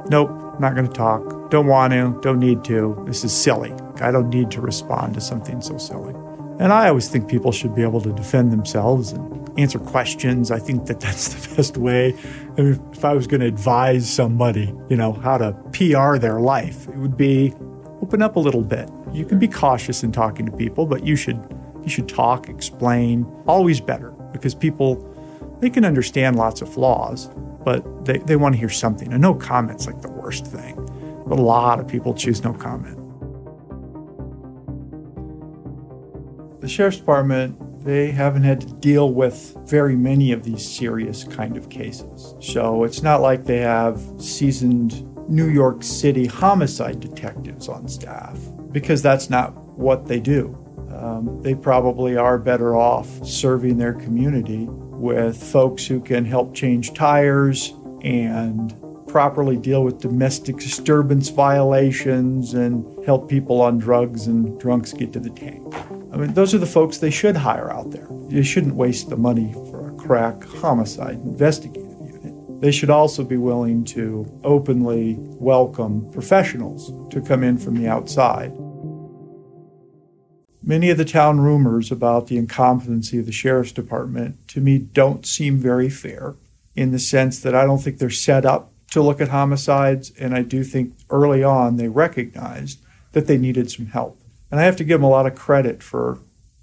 [0.10, 1.52] "Nope, I'm not going to talk.
[1.52, 2.20] Don't want to.
[2.24, 3.00] Don't need to.
[3.06, 3.72] This is silly.
[4.02, 6.16] I don't need to respond to something so silly.
[6.60, 10.50] And I always think people should be able to defend themselves and answer questions.
[10.50, 12.16] I think that that's the best way.
[12.58, 16.40] I mean, if I was going to advise somebody, you know, how to PR their
[16.40, 17.54] life, it would be
[18.02, 18.90] open up a little bit.
[19.14, 21.40] You can be cautious in talking to people, but you should
[21.84, 24.96] you should talk, explain, always better because people
[25.60, 27.30] they can understand lots of flaws,
[27.64, 29.12] but they, they want to hear something.
[29.12, 30.76] And no comment's like the worst thing.
[31.28, 32.98] But a lot of people choose no comment.
[36.62, 41.58] The sheriff's department, they haven't had to deal with very many of these serious kind
[41.58, 42.36] of cases.
[42.40, 48.40] So it's not like they have seasoned New York City homicide detectives on staff,
[48.72, 50.56] because that's not what they do.
[50.90, 54.68] Um, they probably are better off serving their community
[54.98, 58.76] with folks who can help change tires and
[59.08, 65.20] properly deal with domestic disturbance violations and help people on drugs and drunks get to
[65.20, 65.64] the tank.
[66.12, 68.08] I mean, those are the folks they should hire out there.
[68.30, 72.62] You shouldn't waste the money for a crack homicide investigative unit.
[72.62, 78.52] They should also be willing to openly welcome professionals to come in from the outside.
[80.68, 85.26] Many of the town rumors about the incompetency of the sheriff's department to me don't
[85.26, 86.36] seem very fair
[86.76, 90.36] in the sense that I don't think they're set up to look at homicides, and
[90.36, 92.80] I do think early on they recognized
[93.14, 94.20] that they needed some help.
[94.52, 96.20] And I have to give them a lot of credit for,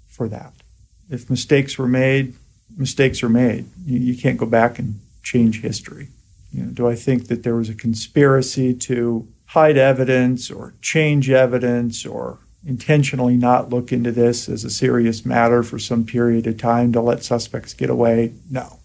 [0.07, 0.53] for that.
[1.09, 2.35] If mistakes were made,
[2.77, 3.65] mistakes are made.
[3.87, 6.09] You, you can't go back and change history.
[6.51, 11.31] You know, do I think that there was a conspiracy to hide evidence or change
[11.31, 16.57] evidence or intentionally not look into this as a serious matter for some period of
[16.57, 18.33] time to let suspects get away?
[18.49, 18.79] No.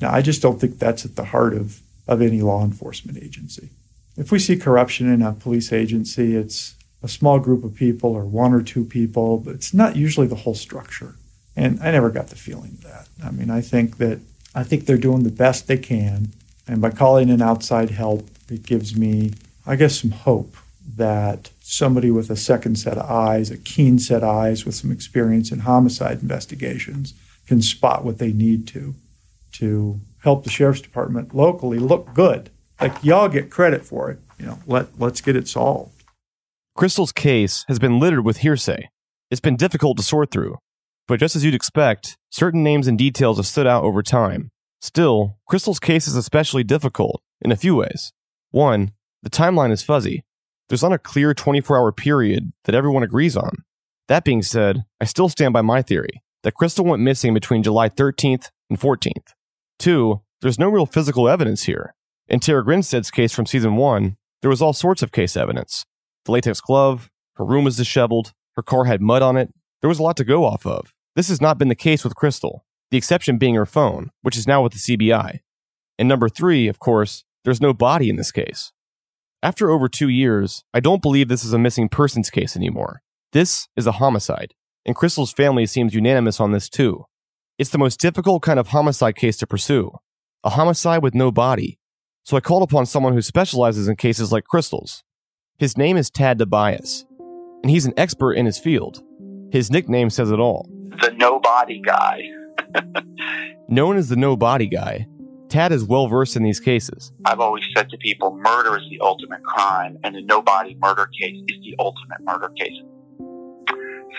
[0.00, 3.70] No, I just don't think that's at the heart of, of any law enforcement agency.
[4.16, 8.24] If we see corruption in a police agency, it's a small group of people or
[8.24, 11.16] one or two people, but it's not usually the whole structure.
[11.56, 13.08] And I never got the feeling of that.
[13.22, 14.20] I mean, I think that
[14.54, 16.32] I think they're doing the best they can.
[16.66, 19.32] And by calling in outside help, it gives me,
[19.66, 20.56] I guess, some hope
[20.96, 24.92] that somebody with a second set of eyes, a keen set of eyes with some
[24.92, 27.14] experience in homicide investigations,
[27.46, 28.94] can spot what they need to
[29.52, 32.50] to help the sheriff's department locally look good.
[32.80, 34.18] Like y'all get credit for it.
[34.38, 36.04] You know, let let's get it solved.
[36.76, 38.90] Kristal's case has been littered with hearsay.
[39.30, 40.58] It's been difficult to sort through,
[41.08, 44.50] but just as you'd expect, certain names and details have stood out over time.
[44.82, 48.12] Still, Kristal's case is especially difficult in a few ways.
[48.50, 50.24] One, the timeline is fuzzy.
[50.68, 53.64] There's not a clear 24 hour period that everyone agrees on.
[54.08, 57.88] That being said, I still stand by my theory that Kristal went missing between July
[57.88, 59.32] 13th and 14th.
[59.78, 61.94] Two, there's no real physical evidence here.
[62.28, 65.84] In Tara Grinstead's case from season one, there was all sorts of case evidence
[66.24, 69.52] the latex glove, her room was disheveled, her car had mud on it.
[69.80, 70.94] There was a lot to go off of.
[71.16, 74.46] This has not been the case with Kristal, the exception being her phone, which is
[74.46, 75.40] now with the CBI.
[75.98, 78.72] And number three, of course, there's no body in this case.
[79.44, 83.02] After over two years, I don't believe this is a missing persons case anymore.
[83.32, 84.54] This is a homicide,
[84.86, 87.04] and Kristal's family seems unanimous on this too.
[87.58, 89.92] It's the most difficult kind of homicide case to pursue
[90.44, 91.78] a homicide with no body.
[92.22, 95.04] So I called upon someone who specializes in cases like Kristal's,
[95.58, 97.04] his name is Tad DiBiase,
[97.62, 99.02] and he's an expert in his field.
[99.52, 100.70] His nickname says it all.
[101.02, 102.22] The nobody guy.
[103.68, 105.06] Known as the no body guy,
[105.54, 107.12] Tad is well versed in these cases.
[107.24, 111.36] I've always said to people, murder is the ultimate crime, and a nobody murder case
[111.46, 112.82] is the ultimate murder case.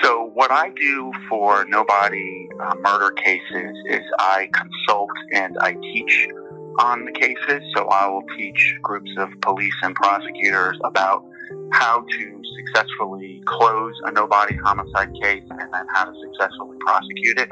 [0.01, 6.29] So, what I do for nobody uh, murder cases is I consult and I teach
[6.79, 7.61] on the cases.
[7.75, 11.25] So I will teach groups of police and prosecutors about
[11.73, 17.49] how to successfully close a no-body homicide case and then how to successfully prosecute it.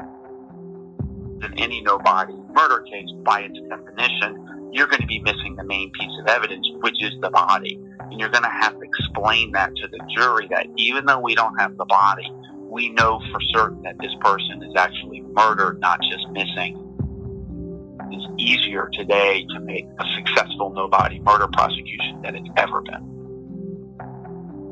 [1.44, 5.90] In any no-body murder case, by its definition, you're going to be missing the main
[5.92, 7.78] piece of evidence, which is the body.
[8.00, 11.34] And you're going to have to explain that to the jury that even though we
[11.34, 12.30] don't have the body,
[12.68, 16.76] we know for certain that this person is actually murdered, not just missing
[18.10, 23.13] It's easier today to make a successful no-body murder prosecution than it's ever been.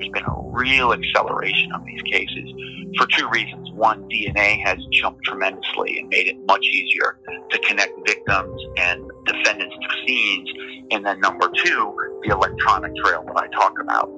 [0.03, 2.53] There's been a real acceleration of these cases
[2.99, 3.71] for two reasons.
[3.73, 9.77] One, DNA has jumped tremendously and made it much easier to connect victims and defendants
[9.81, 10.51] to scenes.
[10.91, 14.11] And then number two, the electronic trail that I talk about.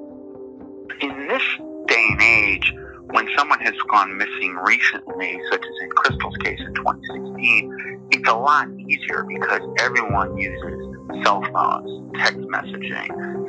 [1.03, 1.43] In this
[1.87, 2.73] day and age,
[3.11, 8.35] when someone has gone missing recently, such as in Kristal's case in 2016, it's a
[8.35, 13.09] lot easier because everyone uses cell phones, text messaging,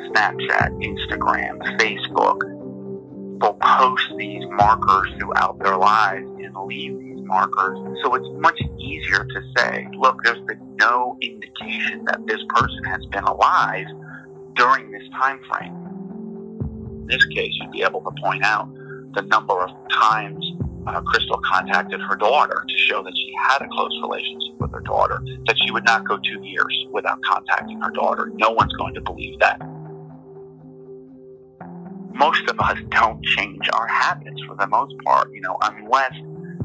[0.09, 2.39] Snapchat, Instagram, Facebook
[3.41, 7.77] will post these markers throughout their lives and leave these markers.
[8.03, 13.05] So it's much easier to say, look, there's been no indication that this person has
[13.07, 13.87] been alive
[14.55, 15.75] during this time frame.
[17.01, 18.73] In this case, you'd be able to point out
[19.15, 20.45] the number of times
[20.87, 24.81] uh, Kristal contacted her daughter to show that she had a close relationship with her
[24.81, 28.31] daughter, that she would not go two years without contacting her daughter.
[28.35, 29.59] No one's going to believe that.
[32.13, 36.13] Most of us don't change our habits for the most part, you know, unless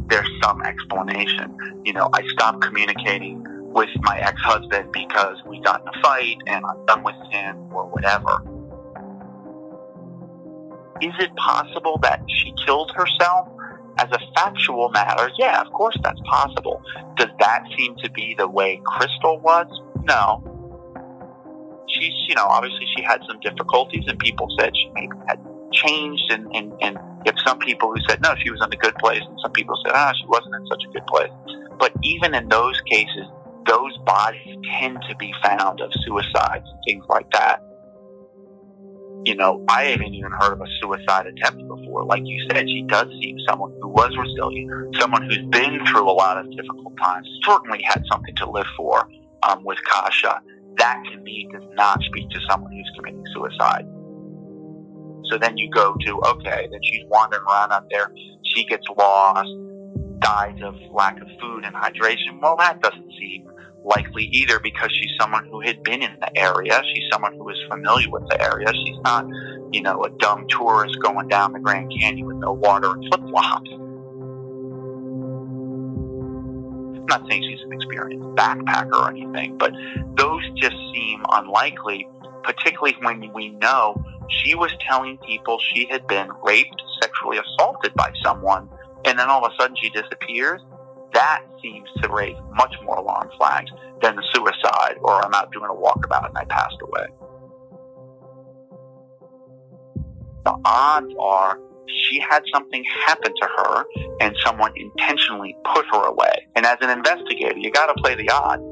[0.07, 1.57] there's some explanation.
[1.85, 6.65] You know, I stopped communicating with my ex-husband because we got in a fight and
[6.65, 8.43] I'm done with him or whatever.
[11.01, 13.49] Is it possible that she killed herself?
[13.99, 16.83] As a factual matter, yeah, of course that's possible.
[17.17, 19.67] Does that seem to be the way Kristal was?
[20.05, 20.47] No.
[21.89, 25.39] She's, you know, obviously she had some difficulties and people said she maybe had
[25.73, 28.95] changed and, and, and if some people who said no, she was in a good
[28.97, 31.31] place and some people said, ah, she wasn't in such a good place.
[31.79, 33.27] But even in those cases,
[33.67, 37.63] those bodies tend to be found of suicides and things like that.
[39.25, 42.05] You know, I haven't even heard of a suicide attempt before.
[42.05, 46.13] Like you said, she does seem someone who was resilient, someone who's been through a
[46.13, 49.09] lot of difficult times, certainly had something to live for
[49.43, 50.41] um, with Kasha.
[50.79, 53.85] That to me does not speak to someone who's committing suicide.
[55.31, 58.11] So then you go to, okay, then she's wandering around out there.
[58.45, 59.51] She gets lost,
[60.21, 62.41] dies of lack of food and hydration.
[62.41, 63.47] Well, that doesn't seem
[63.85, 66.83] likely either because she's someone who had been in the area.
[66.95, 68.73] She's someone who is familiar with the area.
[68.73, 69.27] She's not,
[69.73, 73.21] you know, a dumb tourist going down the Grand Canyon with no water and flip
[73.31, 73.71] flops.
[77.01, 79.73] I'm not saying she's an experienced backpacker or anything, but
[80.17, 82.09] those just seem unlikely,
[82.43, 88.13] particularly when we know she was telling people she had been raped, sexually assaulted by
[88.23, 88.69] someone,
[89.05, 90.61] and then all of a sudden she disappears.
[91.13, 93.71] That seems to raise much more alarm flags
[94.03, 97.07] than the suicide or I'm out doing a walkabout and I passed away.
[100.45, 101.59] The odds are
[102.09, 103.85] she had something happen to her
[104.21, 106.33] and someone intentionally put her away.
[106.55, 108.63] And as an investigator, you got to play the odds.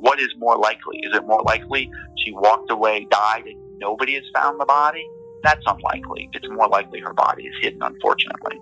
[0.00, 0.98] What is more likely?
[0.98, 1.90] Is it more likely
[2.24, 5.06] she walked away, died, and nobody has found the body?
[5.42, 6.30] That's unlikely.
[6.32, 8.58] It's more likely her body is hidden, unfortunately.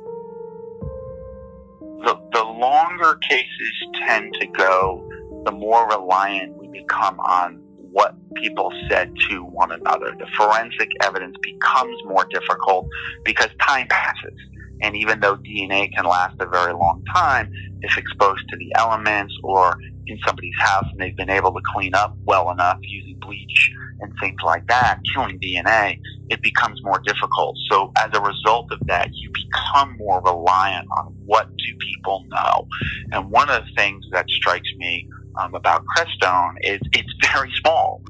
[2.04, 3.72] The, the longer cases
[4.06, 5.08] tend to go,
[5.44, 10.14] the more reliant we become on what people said to one another.
[10.18, 12.86] The forensic evidence becomes more difficult
[13.24, 14.38] because time passes.
[14.82, 19.34] And even though DNA can last a very long time, if exposed to the elements
[19.42, 23.70] or in somebody's house and they've been able to clean up well enough using bleach
[24.00, 27.56] and things like that, killing DNA, it becomes more difficult.
[27.70, 32.66] So as a result of that, you become more reliant on what do people know.
[33.12, 35.08] And one of the things that strikes me
[35.40, 38.02] um, about Crestone is it's very small.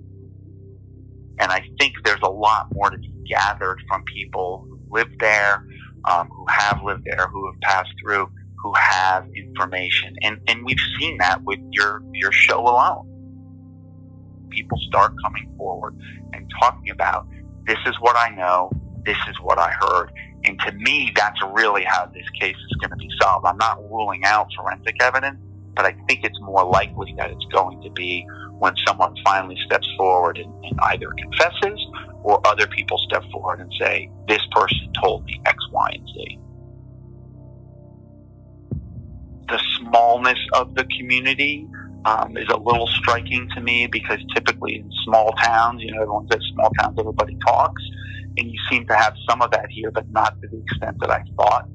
[1.39, 5.67] And I think there's a lot more to be gathered from people who live there,
[6.07, 8.31] um, who have lived there, who have passed through,
[8.63, 10.17] who have information.
[10.23, 13.16] And, and we've seen that with your, your show alone.
[14.51, 15.99] People start coming forward
[16.33, 17.27] and talking about,
[17.67, 18.71] this is what I know,
[19.05, 20.11] this is what I heard.
[20.45, 23.47] And to me, that's really how this case is going to be solved.
[23.47, 25.39] I'm not ruling out forensic evidence,
[25.75, 28.27] but I think it's more likely that it's going to be
[28.59, 31.79] when someone finally steps forward and, and either confesses
[32.23, 36.39] or other people step forward and say, this person told me X, Y, and Z.
[39.49, 41.69] The smallness of the community
[42.07, 46.27] um, is a little striking to me because typically in small towns, you know, everyone
[46.31, 47.83] says small towns, everybody talks,
[48.39, 51.11] and you seem to have some of that here, but not to the extent that
[51.11, 51.69] I thought.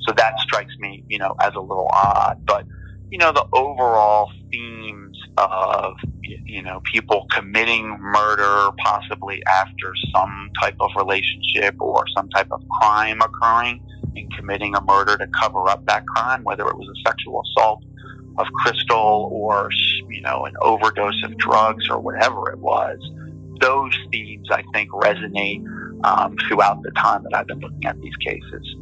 [0.00, 2.44] So that strikes me, you know, as a little odd.
[2.44, 2.66] But
[3.10, 10.76] you know, the overall themes of, you know, people committing murder possibly after some type
[10.80, 13.82] of relationship or some type of crime occurring
[14.14, 17.82] and committing a murder to cover up that crime, whether it was a sexual assault
[18.38, 19.68] of Kristal or,
[20.08, 22.98] you know, an overdose of drugs or whatever it was.
[23.60, 25.64] Those themes, I think, resonate
[26.04, 28.76] um, throughout the time that I've been looking at these cases.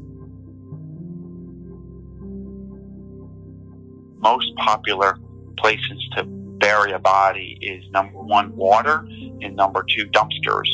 [4.26, 5.16] most popular
[5.56, 9.06] places to bury a body is number one, water,
[9.40, 10.68] and number two, dumpsters.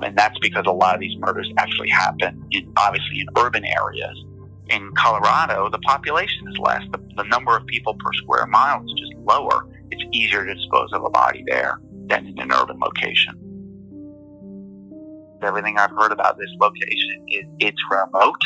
[0.00, 4.24] And that's because a lot of these murders actually happen in, obviously in urban areas.
[4.68, 6.82] In Colorado, the population is less.
[6.90, 9.68] The, the number of people per square mile is just lower.
[9.90, 13.34] it's easier to dispose of a body there than in an urban location.
[15.42, 18.40] Everything I've heard about this location is it's remote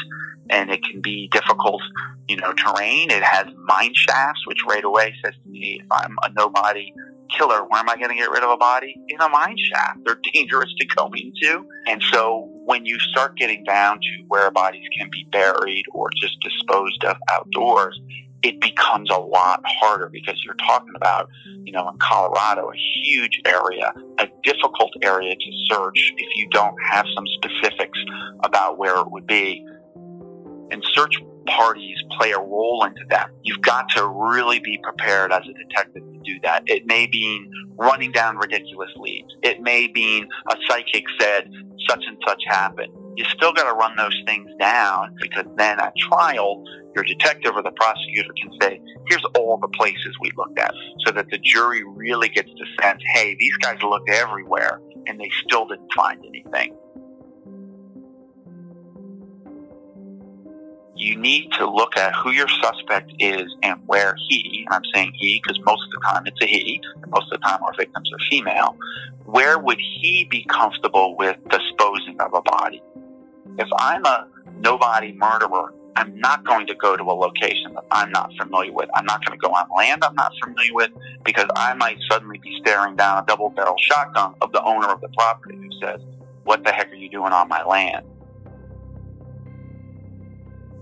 [0.50, 1.80] and it can be difficult,
[2.28, 3.10] you know, terrain.
[3.10, 6.92] It has mine shafts, which right away says to me, if I'm a nobody
[7.30, 8.96] killer, where am I going to get rid of a body?
[9.08, 10.00] In a mine shaft.
[10.04, 11.64] They're dangerous to go into.
[11.86, 16.38] And so when you start getting down to where bodies can be buried or just
[16.38, 18.00] disposed of outdoors,
[18.44, 21.28] it becomes a lot harder because you're talking about,
[21.64, 26.76] you know, in Colorado, a huge area, a difficult area to search if you don't
[26.88, 27.98] have some specifics
[28.44, 29.66] about where it would be.
[30.70, 31.16] And search
[31.46, 33.30] parties play a role into that.
[33.42, 36.62] You've got to really be prepared as a detective to do that.
[36.66, 39.34] It may mean running down ridiculous leads.
[39.42, 41.50] It may mean a psychic said
[41.88, 42.92] such and such happened.
[43.16, 46.64] You still got to run those things down because then at trial,
[46.94, 50.72] your detective or the prosecutor can say, here's all the places we looked at
[51.06, 55.30] so that the jury really gets the sense, hey, these guys looked everywhere and they
[55.44, 56.76] still didn't find anything.
[61.00, 65.12] You need to look at who your suspect is and where he, and I'm saying
[65.18, 68.10] he because most of the time it's a he, most of the time our victims
[68.12, 68.76] are female,
[69.24, 72.82] where would he be comfortable with disposing of a body?
[73.58, 74.28] If I'm a
[74.58, 78.90] nobody murderer, I'm not going to go to a location that I'm not familiar with.
[78.94, 80.90] I'm not going to go on land I'm not familiar with
[81.24, 85.00] because I might suddenly be staring down a double barrel shotgun of the owner of
[85.00, 86.00] the property who says,
[86.44, 88.04] What the heck are you doing on my land?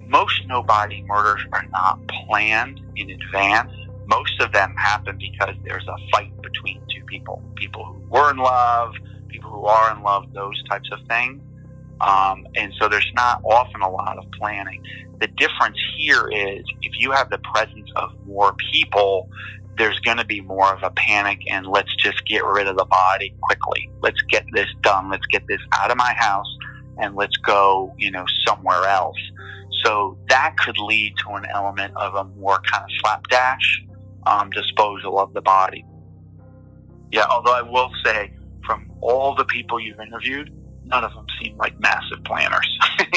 [0.09, 3.71] Most nobody murders are not planned in advance.
[4.07, 8.39] Most of them happen because there's a fight between two people, people who were in
[8.39, 8.95] love,
[9.29, 11.43] people who are in love, those types of things.
[12.01, 14.83] Um, and so there's not often a lot of planning.
[15.21, 19.29] The difference here is if you have the presence of more people,
[19.77, 22.85] there's going to be more of a panic and let's just get rid of the
[22.85, 23.91] body quickly.
[24.01, 25.11] Let's get this done.
[25.11, 26.49] Let's get this out of my house
[26.99, 29.19] and let's go, you know, somewhere else.
[29.85, 33.85] So that could lead to an element of a more kind of slapdash
[34.27, 35.85] um, disposal of the body.
[37.11, 38.33] Yeah, although I will say,
[38.67, 40.51] from all the people you've interviewed,
[40.85, 42.79] none of them seem like massive planners.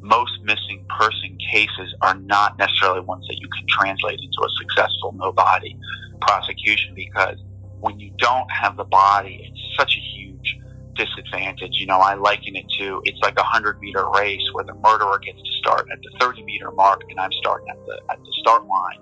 [0.00, 5.12] Most missing person cases are not necessarily ones that you can translate into a successful
[5.14, 5.78] no body
[6.20, 7.36] prosecution because
[7.80, 10.56] when you don't have the body, it's such a huge
[10.94, 11.72] disadvantage.
[11.72, 15.18] You know, I liken it to it's like a hundred meter race where the murderer
[15.18, 18.32] gets to start at the thirty meter mark and I'm starting at the at the
[18.40, 19.00] start line.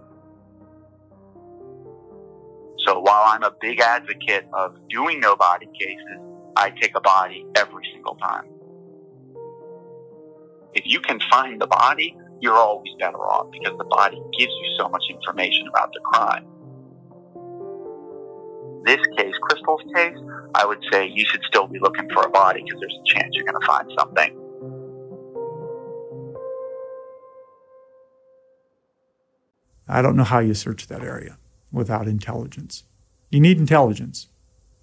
[2.87, 6.19] So while I'm a big advocate of doing no body cases,
[6.57, 8.47] I take a body every single time.
[10.75, 14.77] If you can find the body, you're always better off because the body gives you
[14.79, 16.47] so much information about the crime
[18.85, 20.17] this case, Kristal's case,
[20.55, 23.35] I would say you should still be looking for a body because there's a chance
[23.35, 24.37] you're going to find something.
[29.89, 31.37] I don't know how you search that area
[31.73, 32.85] without intelligence.
[33.29, 34.29] You need intelligence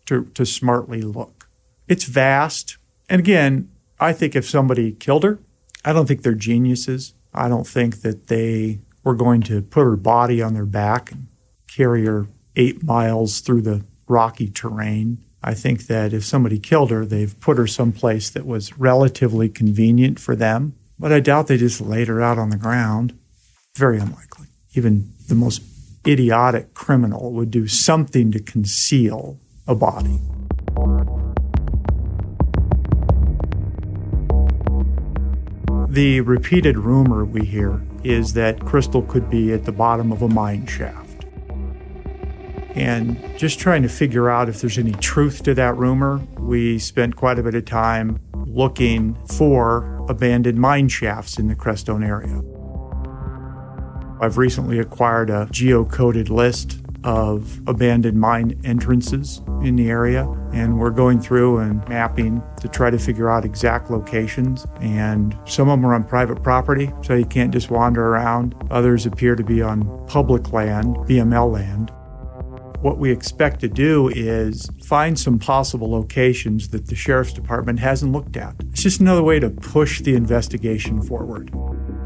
[0.06, 1.48] to, to smartly look.
[1.88, 2.78] It's vast.
[3.10, 3.70] And again,
[4.00, 5.40] I think if somebody killed her,
[5.86, 7.14] I don't think they're geniuses.
[7.34, 11.28] I don't think that they were going to put her body on their back and
[11.68, 12.28] carry her
[12.58, 15.20] eight miles through the rocky terrain.
[15.44, 20.20] I think that if somebody killed her, they've put her someplace that was relatively convenient
[20.20, 20.74] for them.
[21.00, 23.18] But I doubt they just laid her out on the ground.
[23.76, 24.48] Very unlikely.
[24.74, 25.62] Even the most
[26.06, 30.20] idiotic criminal would do something to conceal a body.
[35.90, 40.28] The repeated rumor we hear is that Kristal could be at the bottom of a
[40.28, 41.07] mine shaft
[42.78, 46.18] and just trying to figure out if there's any truth to that rumor.
[46.38, 52.06] We spent quite a bit of time looking for abandoned mine shafts in the Crestone
[52.06, 52.42] area.
[54.22, 60.92] I've recently acquired a geocoded list of abandoned mine entrances in the area, and we're
[60.92, 64.68] going through and mapping to try to figure out exact locations.
[64.82, 68.56] And some of them are on private property, so you can't just wander around.
[68.70, 71.92] Others appear to be on public land, BLM land.
[72.82, 78.12] What we expect to do is find some possible locations that the Sheriff's Department hasn't
[78.12, 78.54] looked at.
[78.70, 81.52] It's just another way to push the investigation forward.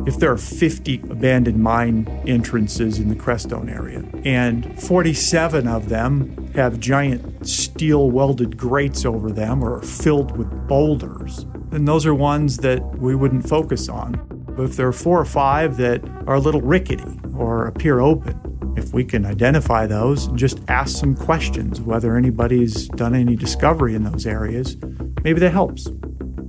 [0.07, 6.49] If there are 50 abandoned mine entrances in the Crestone area, and 47 of them
[6.55, 12.15] have giant steel welded grates over them or are filled with boulders, then those are
[12.15, 14.13] ones that we wouldn't focus on.
[14.55, 18.51] But if there are four or five that are a little rickety or appear open,
[18.76, 24.03] if we can identify those just ask some questions, whether anybody's done any discovery in
[24.03, 24.78] those areas,
[25.24, 25.88] maybe that helps.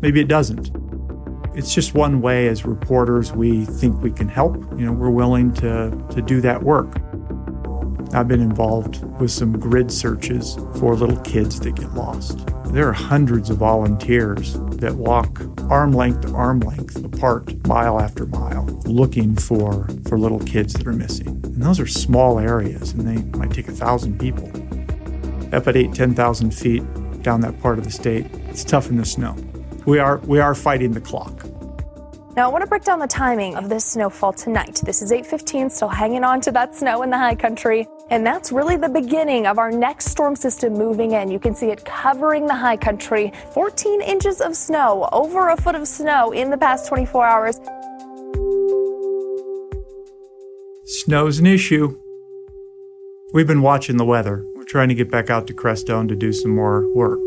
[0.00, 0.70] Maybe it doesn't.
[1.54, 4.56] It's just one way as reporters we think we can help.
[4.78, 6.96] You know, we're willing to, to do that work.
[8.14, 12.51] I've been involved with some grid searches for little kids that get lost.
[12.72, 18.24] There are hundreds of volunteers that walk arm length to arm length apart, mile after
[18.24, 21.28] mile, looking for, for little kids that are missing.
[21.28, 24.48] And those are small areas, and they might take a thousand people.
[25.54, 26.82] Up at eight, 10,000 feet
[27.22, 29.36] down that part of the state, it's tough in the snow.
[29.84, 31.44] We are, we are fighting the clock.
[32.36, 34.80] Now, I want to break down the timing of this snowfall tonight.
[34.86, 38.52] This is 8:15, still hanging on to that snow in the high country, and that's
[38.52, 41.30] really the beginning of our next storm system moving in.
[41.30, 43.32] You can see it covering the high country.
[43.54, 47.56] 14 inches of snow, over a foot of snow in the past 24 hours.
[50.84, 51.98] Snow's an issue.
[53.32, 54.44] We've been watching the weather.
[54.56, 57.18] We're trying to get back out to Crestone to do some more work.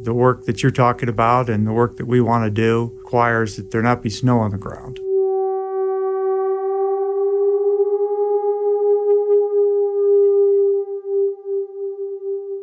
[0.00, 3.54] The work that you're talking about and the work that we want to do requires
[3.54, 4.98] that there not be snow on the ground.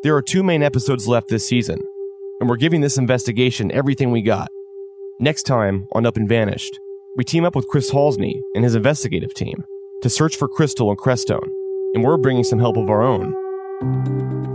[0.02, 1.82] There are two main episodes left this season,
[2.40, 4.48] and we're giving this investigation everything we got.
[5.20, 6.80] Next time on Up and Vanished,
[7.18, 9.66] we team up with Chris Halsne and his investigative team
[10.02, 11.50] to search for Kristal and Crestone,
[11.94, 13.36] and we're bringing some help of our own.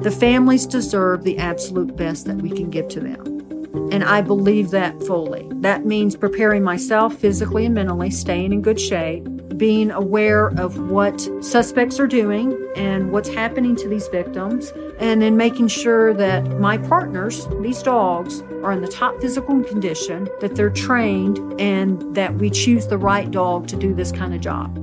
[0.02, 3.90] The families deserve the absolute best that we can give to them.
[3.92, 5.46] And I believe that fully.
[5.56, 9.26] That means preparing myself physically and mentally, staying in good shape,
[9.56, 15.36] being aware of what suspects are doing and what's happening to these victims, and then
[15.36, 20.70] making sure that my partners, these dogs, are in the top physical condition, that they're
[20.70, 24.80] trained, and that we choose the right dog to do this kind of job.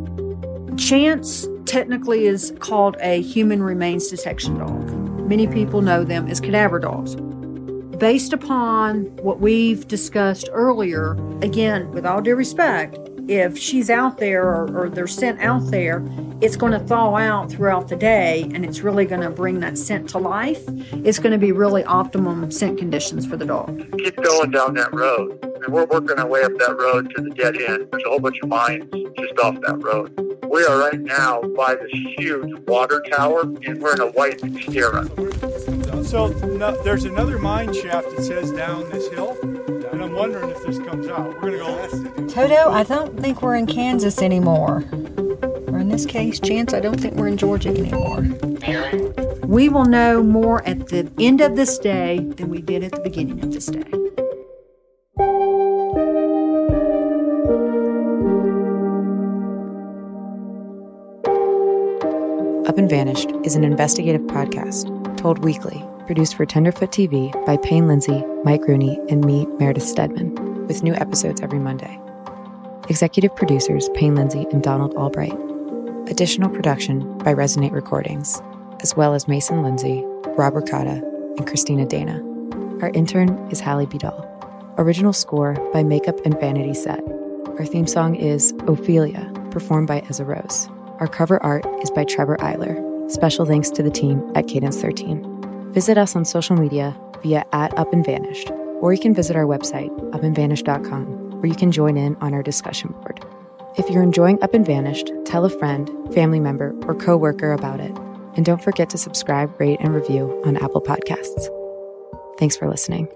[0.77, 4.89] Chance technically is called a human remains detection dog.
[5.27, 7.15] Many people know them as cadaver dogs.
[7.97, 11.11] Based upon what we've discussed earlier,
[11.41, 12.97] again, with all due respect,
[13.27, 16.03] if she's out there or, or they're sent out there,
[16.41, 19.77] it's going to thaw out throughout the day and it's really going to bring that
[19.77, 20.63] scent to life.
[20.91, 23.77] It's going to be really optimum scent conditions for the dog.
[23.97, 25.39] Keep going down that road.
[25.63, 27.87] And we're working our way up that road to the dead end.
[27.91, 30.31] There's a whole bunch of mines just off that road.
[30.49, 35.07] We are right now by this huge water tower, and we're in a white Xterra.
[36.05, 39.37] So no, there's another mine shaft that says down this hill,
[39.67, 41.41] and I'm wondering if this comes out.
[41.41, 41.87] We're gonna
[42.17, 42.27] go.
[42.27, 44.83] Toto, I don't think we're in Kansas anymore.
[45.67, 48.21] Or in this case, Chance, I don't think we're in Georgia anymore.
[49.45, 53.01] We will know more at the end of this day than we did at the
[53.01, 53.79] beginning of this day.
[62.67, 67.87] Up and Vanished is an investigative podcast told weekly, produced for Tenderfoot TV by Payne
[67.87, 71.99] Lindsey, Mike Rooney, and me, Meredith Stedman, with new episodes every Monday.
[72.89, 75.37] Executive producers Payne Lindsey and Donald Albright.
[76.09, 78.41] Additional production by Resonate Recordings,
[78.81, 80.03] as well as Mason Lindsey,
[80.37, 81.01] Rob Ricotta,
[81.37, 82.21] and Christina Dana.
[82.81, 84.27] Our intern is Hallie Bidal.
[84.77, 87.01] Original score by Makeup and Vanity Set.
[87.59, 90.67] Our theme song is Ophelia, performed by Ezra Rose.
[90.99, 93.09] Our cover art is by Trevor Eiler.
[93.11, 95.40] Special thanks to the team at Cadence 13.
[95.73, 98.51] Visit us on social media via at Up and Vanished,
[98.81, 102.91] or you can visit our website, upandvanished.com, where you can join in on our discussion
[102.91, 103.23] board.
[103.77, 107.95] If you're enjoying Up and Vanished, tell a friend, family member, or coworker about it.
[108.35, 111.47] And don't forget to subscribe, rate, and review on Apple Podcasts.
[112.37, 113.07] Thanks for listening.